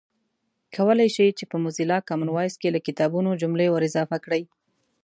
[0.75, 4.43] کولای شئ چې په موزیلا کامن وایس کې له کتابونو جملې ور اضافه کړئ